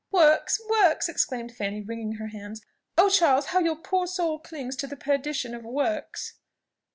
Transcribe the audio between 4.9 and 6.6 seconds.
perdition of works!"